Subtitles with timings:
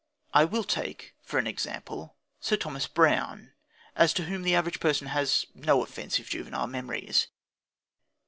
[0.33, 3.51] I will take, for an example, Sir Thomas Browne,
[3.95, 7.27] as to whom the average person has no offensive juvenile memories.